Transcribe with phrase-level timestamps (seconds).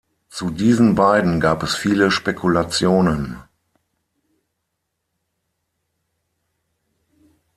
[0.29, 3.37] Zu diesen beiden gab es viele Spekulationen.